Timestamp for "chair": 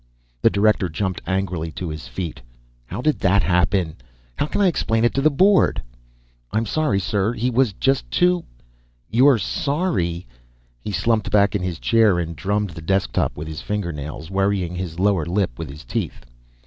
11.77-12.17